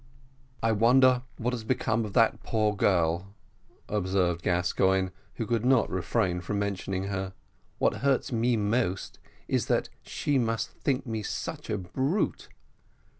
[0.63, 3.35] "I wonder what has become of that poor girl,"
[3.87, 7.33] observed Gascoigne, who could not refrain from mentioning her;
[7.77, 12.49] "what hurts me most is, that she must think me such a brute."